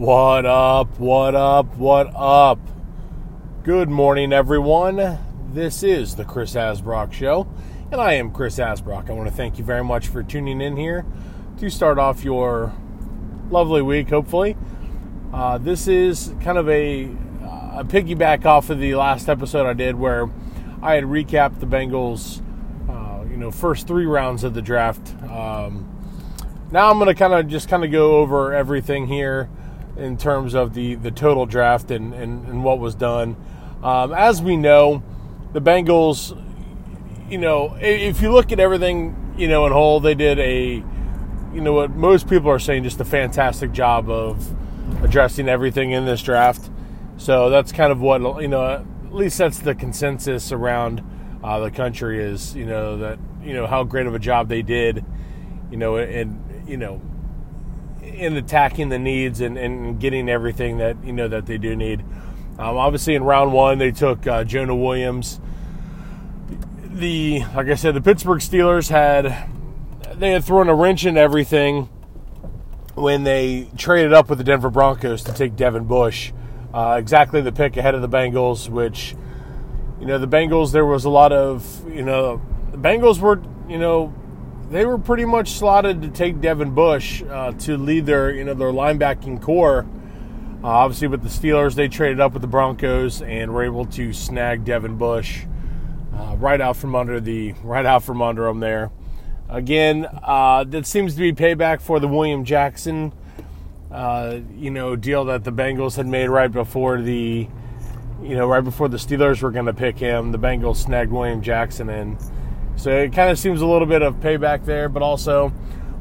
[0.00, 0.98] What up?
[0.98, 1.76] What up?
[1.76, 2.58] What up?
[3.62, 5.18] Good morning, everyone.
[5.52, 7.46] This is the Chris Asbrock Show,
[7.92, 9.10] and I am Chris Asbrock.
[9.10, 11.04] I want to thank you very much for tuning in here
[11.58, 12.72] to start off your
[13.50, 14.56] lovely week, hopefully.
[15.34, 17.04] Uh, this is kind of a,
[17.74, 20.30] a piggyback off of the last episode I did where
[20.80, 22.40] I had recapped the Bengals,
[22.88, 25.14] uh, you know, first three rounds of the draft.
[25.24, 25.86] Um,
[26.72, 29.50] now I'm going to kind of just kind of go over everything here
[30.00, 33.36] in terms of the, the total draft and, and, and what was done.
[33.82, 35.02] Um, as we know,
[35.52, 36.36] the Bengals,
[37.30, 40.82] you know, if you look at everything, you know, in whole, they did a,
[41.54, 44.54] you know, what most people are saying, just a fantastic job of
[45.04, 46.70] addressing everything in this draft.
[47.16, 51.02] So that's kind of what, you know, at least that's the consensus around
[51.44, 54.62] uh, the country is, you know, that, you know, how great of a job they
[54.62, 55.04] did,
[55.70, 57.00] you know, and, you know,
[58.20, 62.00] in attacking the needs and, and getting everything that you know that they do need.
[62.58, 65.40] Um, obviously, in round one, they took uh, Jonah Williams.
[66.82, 69.48] The like I said, the Pittsburgh Steelers had
[70.18, 71.88] they had thrown a wrench in everything
[72.94, 76.32] when they traded up with the Denver Broncos to take Devin Bush.
[76.74, 79.16] Uh, exactly the pick ahead of the Bengals, which
[79.98, 80.72] you know the Bengals.
[80.72, 84.14] There was a lot of you know the Bengals were you know
[84.70, 88.54] they were pretty much slotted to take Devin Bush uh, to lead their you know
[88.54, 89.86] their linebacking corps.
[90.62, 94.12] Uh, obviously, with the Steelers, they traded up with the Broncos and were able to
[94.12, 95.44] snag Devin Bush
[96.14, 98.90] uh, right out from under the right out from under them there.
[99.48, 103.12] Again, uh, that seems to be payback for the William Jackson,
[103.90, 107.48] uh, you know, deal that the Bengals had made right before the,
[108.22, 110.30] you know, right before the Steelers were going to pick him.
[110.30, 112.16] The Bengals snagged William Jackson and
[112.80, 115.52] so it kind of seems a little bit of payback there, but also,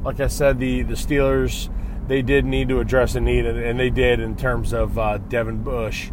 [0.03, 1.69] like I said, the the Steelers
[2.08, 5.61] they did need to address a need, and, they did in terms of uh, Devin
[5.61, 6.09] Bush.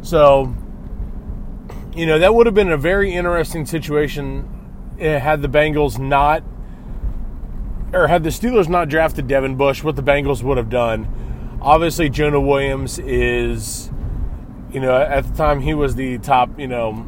[0.00, 0.54] So,
[1.94, 4.48] you know, that would have been a very interesting situation
[4.98, 6.42] eh, had the Bengals not,
[7.92, 11.58] or had the Steelers not drafted Devin Bush, what the Bengals would have done.
[11.60, 13.90] Obviously, Jonah Williams is,
[14.72, 17.06] you know, at the time he was the top, you know,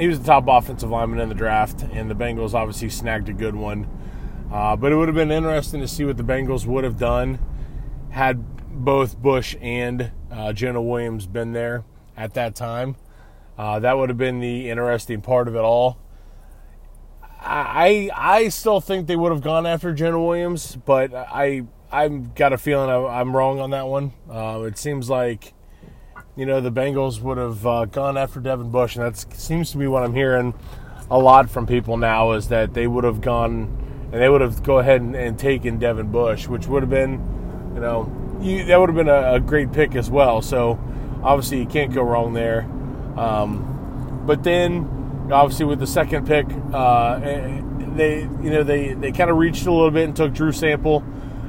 [0.00, 3.34] he was the top offensive lineman in the draft, and the Bengals obviously snagged a
[3.34, 3.86] good one.
[4.50, 7.38] Uh, but it would have been interesting to see what the Bengals would have done
[8.10, 8.42] had
[8.84, 11.84] both Bush and uh, Jonah Williams been there
[12.16, 12.96] at that time.
[13.58, 15.98] Uh, that would have been the interesting part of it all.
[17.42, 22.52] I I still think they would have gone after Jonah Williams, but I I've got
[22.52, 24.12] a feeling I'm wrong on that one.
[24.30, 25.52] Uh, it seems like
[26.40, 29.76] you know, the Bengals would have uh, gone after Devin Bush, and that seems to
[29.76, 30.54] be what I'm hearing
[31.10, 33.64] a lot from people now is that they would have gone
[34.10, 37.12] and they would have go ahead and, and taken Devin Bush, which would have been,
[37.74, 40.40] you know, you, that would have been a, a, great pick as well.
[40.40, 40.80] So
[41.22, 42.62] obviously you can't go wrong there.
[43.18, 47.60] Um, but then obviously with the second pick, uh, eh,
[47.96, 51.04] they you know they they kind of reached a little bit and took Drew Sample,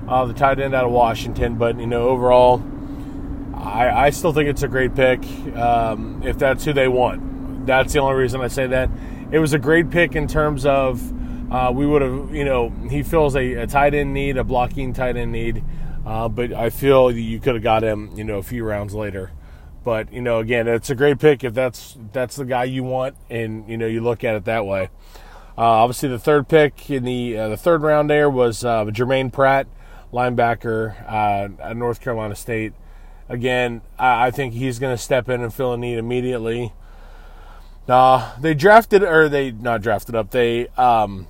[0.09, 1.55] uh, the tight end out of Washington.
[1.55, 2.61] But you know overall
[3.61, 5.23] I, I still think it's a great pick
[5.55, 7.65] um, if that's who they want.
[7.67, 8.89] That's the only reason I say that.
[9.31, 11.01] It was a great pick in terms of
[11.51, 14.93] uh, we would have, you know, he fills a, a, tight end need, a blocking
[14.93, 15.63] tight end need,
[16.05, 19.31] uh, but I feel you could have got him, you know, a few rounds later.
[19.83, 23.15] But you know, again, it's a great pick if that's that's the guy you want,
[23.29, 24.89] and you know, you look at it that way.
[25.57, 29.31] Uh, obviously, the third pick in the uh, the third round there was uh, Germaine
[29.31, 29.67] Pratt,
[30.13, 32.73] linebacker uh, at North Carolina State.
[33.31, 36.73] Again, I, I think he's going to step in and fill a need immediately.
[37.87, 40.31] Uh, they drafted, or they not drafted up.
[40.31, 41.27] They um,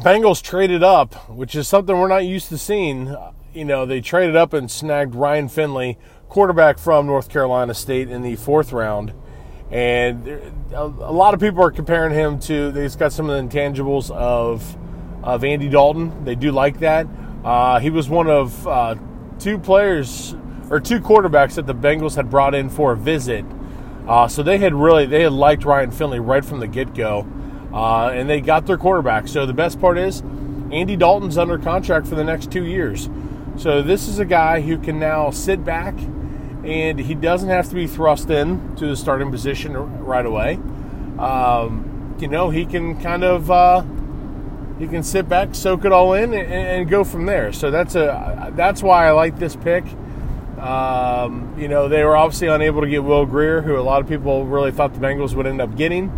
[0.00, 3.16] Bengals traded up, which is something we're not used to seeing.
[3.54, 8.20] You know, they traded up and snagged Ryan Finley, quarterback from North Carolina State, in
[8.20, 9.14] the fourth round.
[9.70, 10.28] And
[10.74, 12.72] a, lot of people are comparing him to.
[12.72, 14.76] He's got some of the intangibles of
[15.22, 16.24] of Andy Dalton.
[16.24, 17.06] They do like that.
[17.42, 18.96] Uh, he was one of uh,
[19.38, 20.36] two players
[20.70, 23.44] or two quarterbacks that the Bengals had brought in for a visit.
[24.06, 27.26] Uh, so they had really they had liked Ryan Finley right from the get go,
[27.72, 29.28] uh, and they got their quarterback.
[29.28, 30.22] So the best part is
[30.70, 33.08] Andy Dalton's under contract for the next two years.
[33.56, 35.94] So this is a guy who can now sit back,
[36.64, 40.60] and he doesn't have to be thrust in to the starting position right away.
[41.18, 43.82] Um, you know he can kind of uh,
[44.78, 47.52] he can sit back, soak it all in, and, and go from there.
[47.52, 49.84] So that's a that's why I like this pick.
[50.58, 54.08] Um, you know, they were obviously unable to get Will Grier, who a lot of
[54.08, 56.10] people really thought the Bengals would end up getting.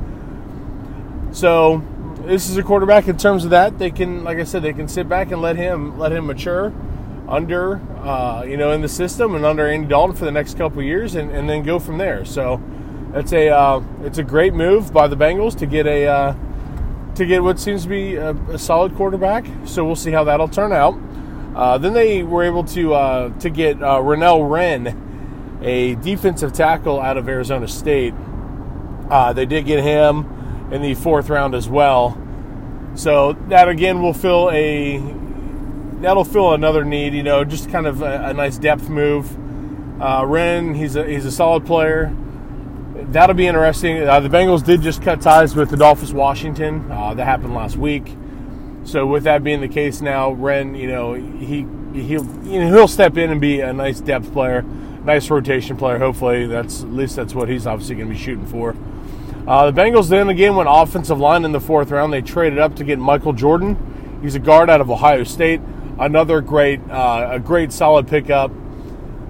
[1.33, 1.83] So
[2.25, 3.79] this is a quarterback in terms of that.
[3.79, 6.73] They can, like I said, they can sit back and let him let him mature.
[7.29, 10.83] under, uh, you know, in the system and under Andy Dalton for the next couple
[10.83, 12.25] years, and, and, then go from there.
[12.25, 12.59] So
[13.13, 16.35] it's a uh, it's a great move by the Bengals to get a uh,
[17.17, 19.45] to get what seems to be a, a, solid quarterback.
[19.65, 20.99] So we'll see how that'll turn out.
[21.55, 27.01] Uh, then they were able to uh, to get uh, Renell Wren, a defensive tackle
[27.01, 28.15] out of Arizona State.
[29.35, 32.17] they did get him in the fourth round as well.
[32.95, 34.99] So that again will fill a
[36.01, 37.15] that'll fill another need.
[37.15, 39.37] You know, just kind of a, a nice depth move.
[40.01, 42.15] Uh, Wren, he's a he's a solid player.
[42.95, 44.07] That'll be interesting.
[44.07, 46.91] Uh, the Bengals did just cut ties with Adolphus Washington.
[46.91, 48.17] Uh, that happened last week.
[48.89, 52.89] So with that being the case now, Wren, you know, he he'll you know, he'll
[52.89, 55.99] step in and be a nice depth player, nice rotation player.
[55.99, 58.75] Hopefully, that's at least that's what he's obviously going to be shooting for.
[59.47, 62.13] Uh, the Bengals then again went offensive line in the fourth round.
[62.13, 64.19] They traded up to get Michael Jordan.
[64.23, 65.61] He's a guard out of Ohio State
[65.99, 68.51] another great, uh, a great solid pickup.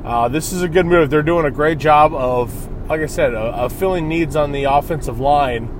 [0.04, 1.10] Uh, this is a good move.
[1.10, 5.20] They're doing a great job of, like I said, uh, filling needs on the offensive
[5.20, 5.74] line.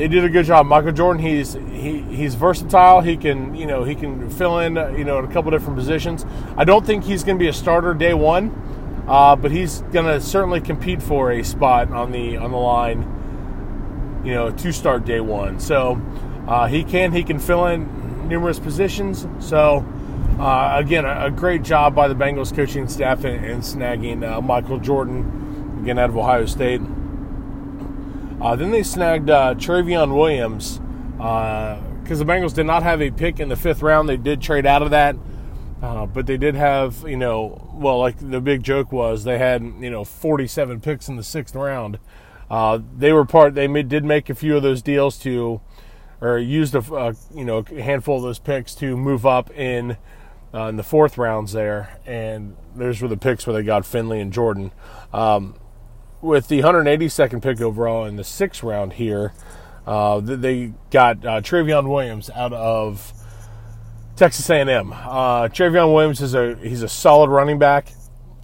[0.00, 0.64] They did a good job.
[0.64, 3.02] Michael Jordan, he's he, he's versatile.
[3.02, 6.24] He can you know he can fill in you know in a couple different positions.
[6.56, 10.06] I don't think he's going to be a starter day one, uh, but he's going
[10.06, 14.22] to certainly compete for a spot on the on the line.
[14.24, 15.60] You know, to start day one.
[15.60, 16.00] So
[16.48, 19.26] uh, he can he can fill in numerous positions.
[19.38, 19.84] So,
[20.38, 24.40] uh, again, a, a, great job by the Bengals coaching staff in, in snagging uh,
[24.40, 26.80] Michael Jordan, again, out of Ohio State.
[28.40, 30.78] Uh, then they snagged uh, Trayveon Williams
[31.16, 34.08] because uh, the Bengals did not have a pick in the fifth round.
[34.08, 35.16] They did trade out of that.
[35.82, 39.62] Uh, but they did have, you know, well, like the big joke was they had,
[39.80, 41.98] you know, 47 picks in the sixth round.
[42.50, 43.54] Uh, they were part.
[43.54, 45.60] They made, did make a few of those deals to
[46.20, 49.96] or used a, a you know a handful of those picks to move up in
[50.52, 54.20] uh, in the fourth rounds there, and those were the picks where they got Finley
[54.20, 54.72] and Jordan.
[55.12, 55.54] Um,
[56.22, 59.32] with the 182nd pick overall in the sixth round here,
[59.86, 63.12] uh, they got uh, Trayveon Williams out of
[64.16, 64.92] Texas A&M.
[64.92, 67.92] Uh, Trayveon Williams is a he's a solid running back.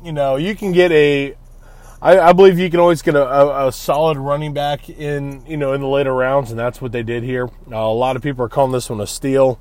[0.03, 1.37] You know, you can get a
[2.01, 5.57] I, I, believe you can always get a, a, a, solid running back in you
[5.57, 7.49] know in the later rounds, and that's what they did here.
[7.71, 9.59] Uh, a lot of people are calling this one a steal.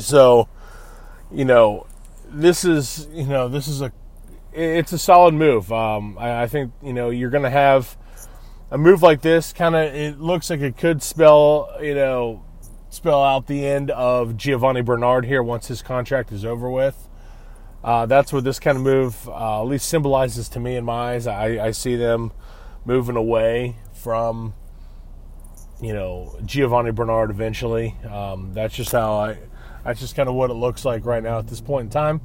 [0.00, 0.48] So,
[1.30, 1.86] you know,
[2.28, 3.92] this is you know this is a
[4.54, 5.72] it's a solid move.
[5.72, 7.96] Um, I, I, think you know you're going to have
[8.70, 9.52] a move like this.
[9.52, 12.44] Kind of, it looks like it could spell you know
[12.90, 17.08] spell out the end of Giovani Bernard here once his contract is over with.
[17.82, 21.12] Uh, that's what this kind of move uh, at least symbolizes to me in my
[21.12, 21.26] eyes.
[21.26, 22.32] I, I see them
[22.86, 24.54] moving away from,
[25.82, 27.94] you know, Giovani Bernard eventually.
[28.10, 29.38] Um, that's just how I,
[29.84, 32.22] that's just kind of what it looks like right now at this point in time.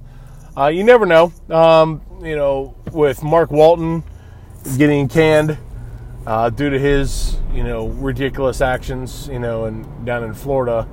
[0.55, 1.33] Uh, you never know.
[1.49, 4.03] Um, you know, with Mark Walton
[4.77, 5.57] getting canned
[6.27, 10.87] uh, due to his, you know, ridiculous actions, you know, and down in Florida,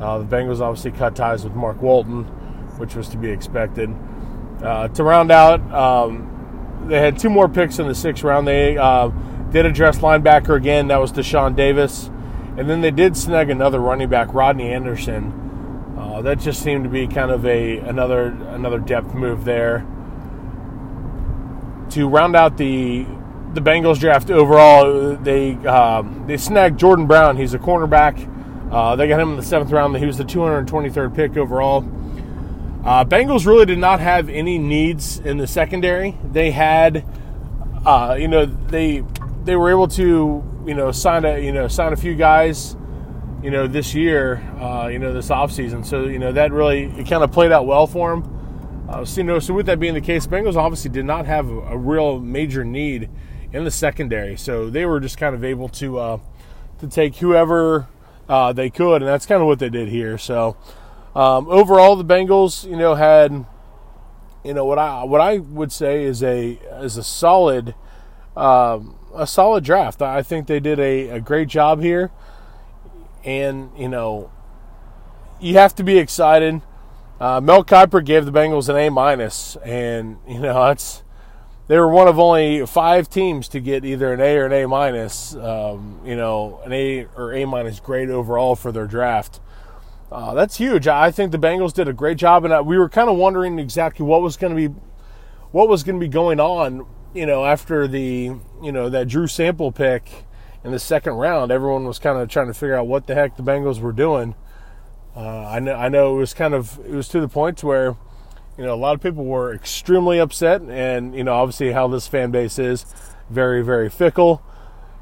[0.00, 2.24] uh, the Bengals obviously cut ties with Mark Walton
[2.80, 3.94] which was to be expected.
[4.62, 8.48] Uh, to round out, um, they had two more picks in the sixth round.
[8.48, 9.08] They uh,
[9.52, 10.88] did address linebacker again.
[10.88, 12.10] That was Deshaun Davis.
[12.56, 15.94] And then they did snag another running back, Rodney Anderson.
[15.96, 19.86] Uh, that just seemed to be kind of a another another depth move there.
[21.90, 23.04] To round out the
[23.54, 27.36] the Bengals draft overall, they um, they snagged Jordan Brown.
[27.36, 28.28] He's a cornerback.
[28.70, 29.96] Uh, they got him in the seventh round.
[29.96, 31.80] He was the 223rd pick overall.
[32.84, 36.16] Uh, Bengals really did not have any needs in the secondary.
[36.24, 37.04] They had,
[37.84, 39.04] uh, you know, they
[39.44, 42.76] they were able to, you know, sign a you know sign a few guys,
[43.42, 45.84] you know, this year, uh, you know, this offseason.
[45.84, 48.29] So you know that really it kind of played out well for them.
[48.90, 51.48] Uh, so you know, so with that being the case, Bengals obviously did not have
[51.48, 53.08] a, real major need
[53.52, 54.36] in the secondary.
[54.36, 56.18] So they were just kind of able to uh,
[56.80, 57.86] to take whoever
[58.28, 60.18] uh, they could, and that's kind of what they did here.
[60.18, 60.56] So.
[61.14, 63.44] Um, overall, the Bengals, you know, had
[64.44, 67.74] you know what I what I would say is a is a solid
[68.36, 70.02] um, a solid draft.
[70.02, 72.12] I think they did a, a great job here,
[73.24, 74.30] and you know,
[75.40, 76.62] you have to be excited.
[77.20, 81.02] Uh, Mel Kiper gave the Bengals an A minus, and you know that's
[81.68, 84.66] they were one of only five teams to get either an A or an A
[84.66, 85.36] minus.
[85.36, 89.38] Um, you know, an A or A minus grade overall for their draft.
[90.10, 90.88] Uh, that's huge.
[90.88, 94.04] I think the Bengals did a great job, and we were kind of wondering exactly
[94.04, 94.74] what was going to be
[95.52, 96.86] what was going to be going on.
[97.14, 100.24] You know, after the you know that Drew Sample pick
[100.64, 103.36] in the second round, everyone was kind of trying to figure out what the heck
[103.36, 104.34] the Bengals were doing.
[105.16, 107.96] Uh, I know I know it was kind of it was to the point where
[108.56, 112.06] you know a lot of people were extremely upset, and you know obviously how this
[112.06, 112.86] fan base is
[113.28, 114.42] very very fickle.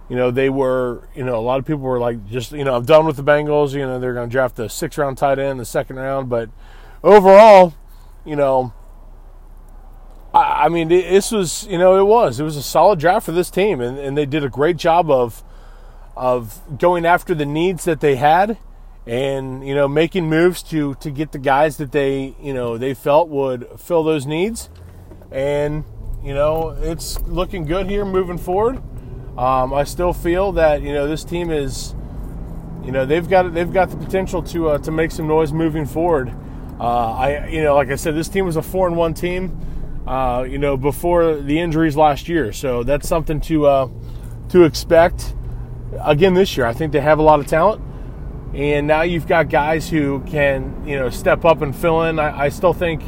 [0.09, 2.75] You know they were you know a lot of people were like just you know
[2.75, 3.75] I'm done with the Bengals.
[3.75, 6.51] You know they're going to draft the six round tight end, the second round, but
[7.03, 7.75] overall,
[8.25, 8.73] you know.
[10.33, 12.39] I, I mean, this was, you know, it was.
[12.39, 15.11] It was a solid draft for this team, and, and they did a great job
[15.11, 15.43] of
[16.15, 18.59] of going after the needs that they had
[19.09, 22.93] and you know making moves to to get the guys that they you know they
[22.93, 24.69] felt would fill those needs.
[25.33, 25.85] And
[26.23, 28.77] you know it's looking good here moving forward.
[29.39, 31.95] Um, i still feel that you know this team is
[32.85, 35.87] you know they've got they've got the potential to uh, to make some noise moving
[35.87, 36.35] forward.
[36.79, 39.59] Uh, i you know like i said this team was a four and one team
[40.07, 42.53] uh, you know before the injuries last year.
[42.53, 43.89] So that's something to uh,
[44.51, 45.35] to expect.
[46.03, 47.81] Again this year i think they have a lot of talent
[48.55, 52.19] and now you've got guys who can you know step up and fill in.
[52.19, 53.03] I, I still think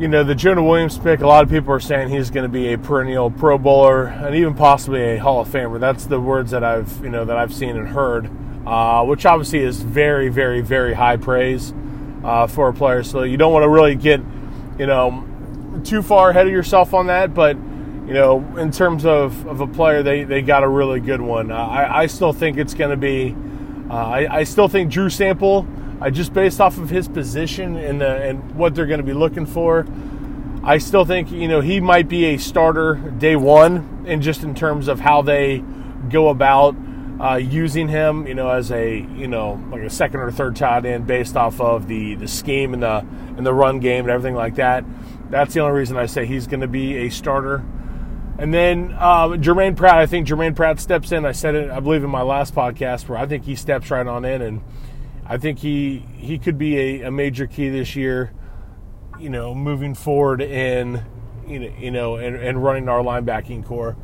[0.00, 1.20] you know the Jonah Williams pick.
[1.20, 4.34] A lot of people are saying he's going to be a perennial Pro Bowler and
[4.34, 5.78] even possibly a Hall of Famer.
[5.78, 8.30] That's the words that I've you know that I've seen and heard,
[8.66, 11.72] uh, which obviously is very very very high praise
[12.24, 13.02] uh, for a player.
[13.02, 14.20] So you don't want to really get
[14.78, 15.24] you know
[15.84, 17.56] too far ahead of yourself on that, but
[18.06, 21.50] you know, in terms of, of a player, they, they got a really good one.
[21.50, 23.34] Uh, I, I still think it's going to be
[23.90, 25.66] uh, I, I, still think Drew Sample,
[26.00, 29.12] I just based off of his position and, the, and what they're going to be
[29.12, 29.86] looking for,
[30.64, 34.54] I still think you know he might be a starter day one, and just in
[34.54, 35.62] terms of how they
[36.08, 36.74] go about
[37.20, 40.86] uh, using him, you know, as a you know like a second or third tight
[40.86, 43.04] end based off of the the scheme and the
[43.36, 44.86] and the run game and everything like that.
[45.28, 47.62] That's the only reason I say he's going to be a starter.
[48.38, 51.24] And then uh, Germaine Pratt, I think Germaine Pratt steps in.
[51.24, 54.06] I said it, I believe, in my last podcast, where I think he steps right
[54.06, 54.62] on in, and
[55.24, 58.32] I think he he could be a, a major key this year.
[59.20, 61.04] You know, moving forward in
[61.46, 63.96] you know you know and, and running our linebacking corps.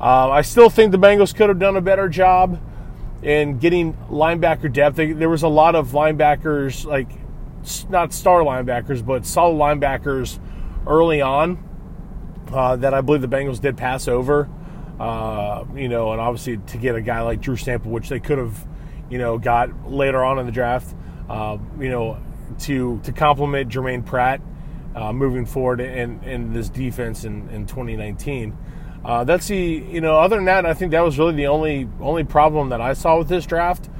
[0.00, 2.60] Uh, I still think the Bengals could have done a better job
[3.22, 4.96] in getting linebacker depth.
[4.96, 7.08] There was a lot of linebackers, like
[7.88, 10.40] not star linebackers, but solid linebackers
[10.86, 11.65] early on
[12.52, 14.48] uh, that I believe the Bengals did pass over.
[14.98, 18.38] Uh, you know, and obviously to get a guy like Drew Sample, which they could
[18.38, 18.66] have,
[19.10, 20.94] you know, got later on in the draft,
[21.28, 22.18] uh, you know,
[22.60, 24.40] to to complement Germaine Pratt
[24.94, 28.56] uh, moving forward in, in this defense in, in 2019.
[29.04, 31.88] Uh, that's the you know other than that, I think that was really the only
[32.00, 33.90] only problem that I saw with this draft.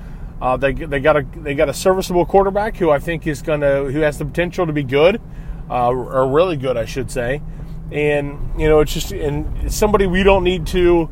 [0.41, 3.85] Uh, they they got a they got a serviceable quarterback who I think is gonna
[3.85, 5.21] who has the potential to be good,
[5.69, 7.43] or really good, I should say
[7.91, 11.09] and you know it's just and somebody we don't need to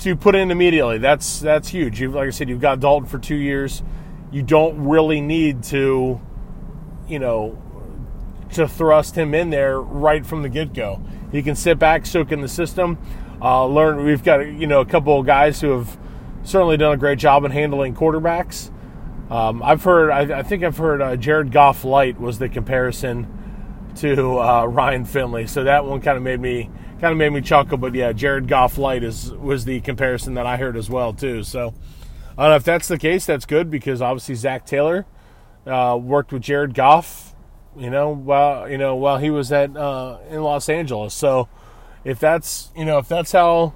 [0.00, 0.98] to put in immediately.
[0.98, 2.00] That's that's huge.
[2.00, 3.82] You've, like I said, you've got Dalton for two years.
[4.32, 6.20] You don't really need to,
[7.08, 7.60] you know,
[8.52, 11.02] to thrust him in there right from the get go.
[11.32, 12.98] He can sit back, soak in the system,
[13.40, 14.04] uh, learn.
[14.04, 15.98] We've got you know a couple of guys who have
[16.42, 18.70] certainly done a great job in handling quarterbacks.
[19.30, 23.28] Um, I've heard, I, I, think I've heard uh, Jared Goff light was the comparison
[23.96, 25.46] to uh, Ryan Finley.
[25.46, 26.70] So that one kind of made me
[27.00, 27.78] kind of made me chuckle.
[27.78, 31.42] But yeah, Jared Goff light is was the comparison that I heard as well too.
[31.42, 31.74] So
[32.36, 33.26] I don't know if that's the case.
[33.26, 35.06] That's good because obviously Zac Taylor
[35.66, 37.34] uh, worked with Jared Goff.
[37.76, 41.14] You know, while you know while he was at uh, in Los Angeles.
[41.14, 41.48] So
[42.04, 43.74] if that's you know if that's how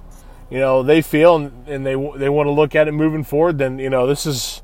[0.49, 3.57] you know they feel and, and they they want to look at it moving forward,
[3.57, 4.61] then you know this is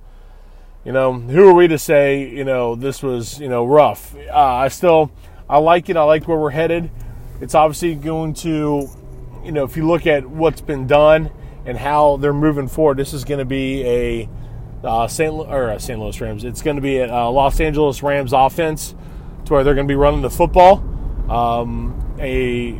[0.83, 4.15] you know who are we to say you know this was you know rough.
[4.15, 5.11] Uh, I still
[5.51, 5.97] I like it.
[5.97, 6.89] I like where we're headed.
[7.41, 8.87] It's obviously going to,
[9.43, 11.29] you know, if you look at what's been done
[11.65, 14.29] and how they're moving forward, this is going to be a
[14.81, 15.29] uh, St.
[15.33, 15.99] or uh, St.
[15.99, 16.45] Louis Rams.
[16.45, 18.95] It's going to be a uh, Los Angeles Rams offense,
[19.45, 20.77] to where they're going to be running the football,
[21.29, 22.79] um, a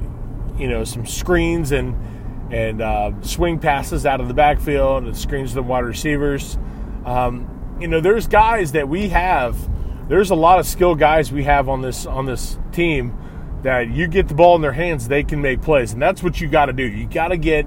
[0.58, 1.94] you know some screens and
[2.54, 6.58] and uh, swing passes out of the backfield and screens to the wide receivers.
[7.06, 9.58] Um, you know, there's guys that we have
[10.12, 13.18] there's a lot of skilled guys we have on this on this team
[13.64, 16.42] that you get the ball in their hands, they can make plays, and that's what
[16.42, 16.84] you got to do.
[16.84, 17.66] You got to get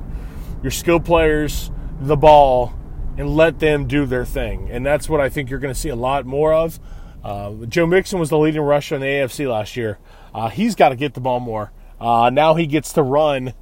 [0.63, 1.71] your skill players
[2.01, 2.75] the ball
[3.17, 5.89] and let them do their thing, and that's what I think you're going to see
[5.89, 6.79] a lot more of.
[7.25, 9.99] Uh, Joe Mixon was the leading rusher in the AFC last year.
[10.35, 11.73] Uh, he's got to get the ball more.
[11.99, 13.55] Uh, now he gets to run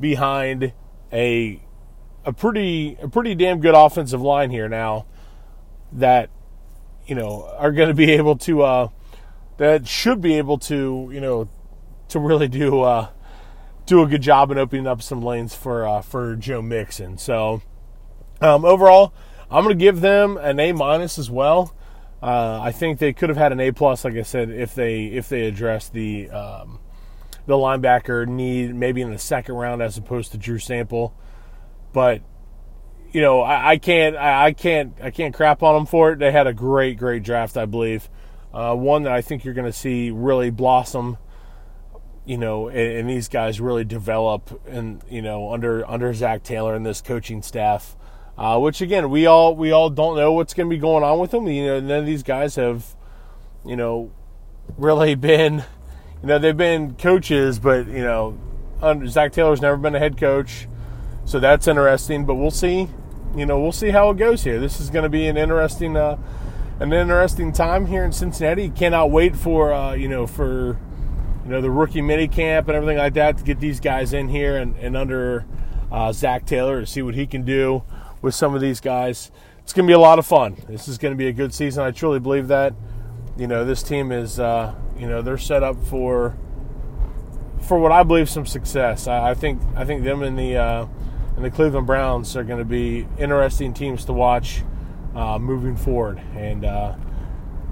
[0.00, 0.72] behind
[1.12, 1.62] a
[2.24, 5.06] a pretty a pretty damn good offensive line here now
[5.92, 6.28] that
[7.06, 8.88] you know, are going to be able to, uh,
[9.58, 11.48] that should be able to, you know,
[12.08, 13.08] to really do, uh,
[13.86, 17.18] do a good job in opening up some lanes for, uh, for Joe Mixon.
[17.18, 17.62] So,
[18.40, 19.14] um, overall,
[19.50, 21.74] I'm going to give them an A minus as well.
[22.22, 25.06] Uh, I think they could have had an A plus, like I said, if they
[25.06, 26.80] if they addressed the um,
[27.46, 31.14] the linebacker need maybe in the second round as opposed to Drew Sample.
[31.92, 32.22] But
[33.16, 36.18] you know, I, I can't I, I, can't I can't crap on them for it.
[36.18, 38.10] They had a great great draft, I believe.
[38.52, 41.16] Uh, one that I think you're going to see really blossom.
[42.26, 46.74] You know, and, and, these guys really develop, and you know, under under Zac Taylor
[46.74, 47.96] and this coaching staff.
[48.36, 51.18] Uh, which again, we all we all don't know what's going to be going on
[51.18, 51.48] with them.
[51.48, 52.84] You know, none of these guys have,
[53.64, 54.10] you know,
[54.76, 55.64] really been
[56.20, 58.38] you know, they've been coaches, but, you know,
[58.82, 60.68] under, Zac Taylor's never been a head coach.
[61.24, 62.88] So that's interesting, but we'll see.
[63.36, 64.58] You know, we'll see how it goes here.
[64.58, 66.16] This is going to be an interesting, uh,
[66.80, 68.70] an interesting time here in Cincinnati.
[68.70, 70.78] Cannot wait for, uh, you know, for,
[71.44, 74.28] you know, the rookie mini camp and everything like that to get these guys in
[74.28, 75.44] here and, and under
[75.92, 77.82] uh, Zac Taylor to see what he can do
[78.22, 79.30] with some of these guys.
[79.58, 80.56] It's going to be a lot of fun.
[80.68, 81.84] This is going to be a good season.
[81.84, 82.74] I truly believe that.
[83.36, 86.36] You know, this team is, uh, you know they're set up for
[87.60, 89.06] for what I believe some success.
[89.06, 90.86] I, I think I think them and the uh,
[91.36, 94.62] and the Cleveland Browns are going to be interesting teams to watch
[95.14, 96.20] uh, moving forward.
[96.34, 96.96] And uh,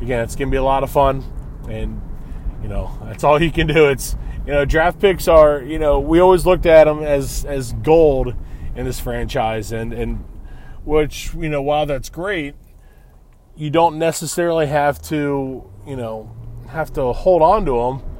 [0.01, 1.25] again, it's going to be a lot of fun.
[1.69, 2.01] And
[2.63, 3.89] you know that's all you can do.
[3.89, 4.17] It's
[4.47, 8.35] you know draft picks are you know we always looked at them as as gold
[8.75, 10.25] in this franchise, and and
[10.85, 12.55] which you know while that's great,
[13.55, 16.35] you don't necessarily have to you know
[16.69, 18.11] have to hold on to them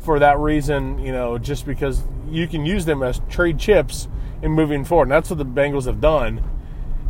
[0.00, 4.06] for that reason, you know, just because you can use them as trade chips
[4.44, 5.04] in moving forward.
[5.04, 6.42] And that's what the Bengals have done.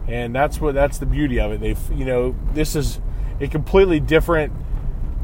[0.06, 1.60] And that's what that's the beauty of it.
[1.60, 3.00] They've, you know, this is
[3.40, 4.52] a completely different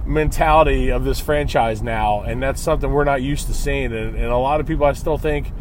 [0.06, 3.92] mentality of this franchise now, and that's something we're not used to seeing.
[3.92, 5.52] And, and a lot of people, I still think,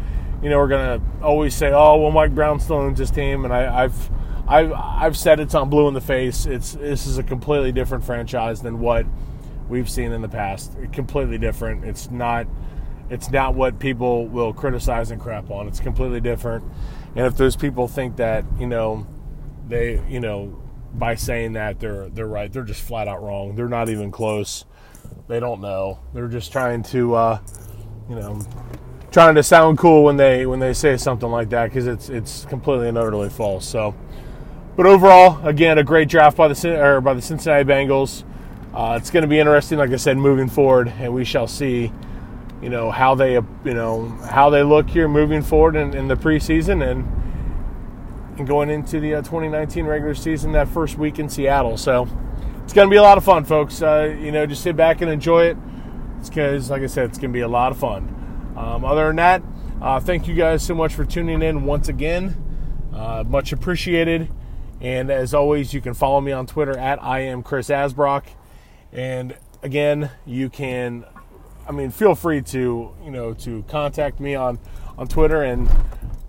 [0.42, 3.44] you know, we're going to always say, "Oh, well, Mike Brown still owns his team,"
[3.44, 4.10] and I, I've,
[4.48, 6.46] I've, I've said it's on blue in the face.
[6.46, 9.04] It's this is a completely different franchise than what
[9.68, 10.74] we've seen in the past.
[10.92, 11.84] Completely different.
[11.84, 12.46] It's not
[13.10, 15.68] it's not what people will criticize and crap on.
[15.68, 16.64] It's completely different.
[17.16, 19.06] And if those people think that, you know,
[19.68, 20.62] they, you know,
[20.94, 23.54] by saying that they're they're right, they're just flat out wrong.
[23.54, 24.64] They're not even close.
[25.28, 26.00] They don't know.
[26.14, 27.38] They're just trying to uh,
[28.08, 28.40] you know,
[29.12, 32.44] trying to sound cool when they when they say something like that because it's it's
[32.46, 33.66] completely and utterly false.
[33.66, 33.94] So,
[34.76, 38.24] but overall, again, a great draft by the or by the Cincinnati Bengals.
[38.74, 41.92] Uh, it's going to be interesting, like I said, moving forward, and we shall see,
[42.62, 46.16] you know, how they, you know, how they look here moving forward in, in the
[46.16, 47.08] preseason and
[48.38, 51.76] and going into the uh, 2019 regular season that first week in Seattle.
[51.76, 52.08] So
[52.64, 53.82] it's going to be a lot of fun, folks.
[53.82, 55.58] Uh, you know, just sit back and enjoy it.
[56.18, 58.54] It's because, like I said, it's going to be a lot of fun.
[58.56, 59.42] Um, other than that,
[59.80, 62.36] uh, thank you guys so much for tuning in once again.
[62.92, 64.30] Uh, much appreciated.
[64.80, 68.24] And as always, you can follow me on Twitter at I am Chris Asbrock.
[68.92, 71.04] And again, you can,
[71.70, 74.58] I mean, feel free to, you know, to contact me on,
[74.98, 75.70] on Twitter and,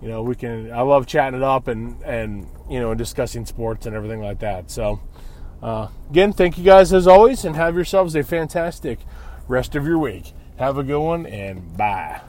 [0.00, 3.84] you know, we can, I love chatting it up and, and, you know, discussing sports
[3.84, 4.70] and everything like that.
[4.70, 5.00] So,
[5.60, 9.00] uh, again, thank you guys as always and have yourselves a fantastic
[9.48, 10.32] rest of your week.
[10.58, 12.20] Have a good one and bye.